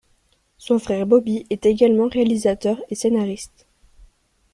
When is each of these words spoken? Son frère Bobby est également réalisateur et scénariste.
Son 0.57 0.79
frère 0.79 1.05
Bobby 1.05 1.45
est 1.51 1.67
également 1.67 2.07
réalisateur 2.07 2.81
et 2.89 2.95
scénariste. 2.95 3.67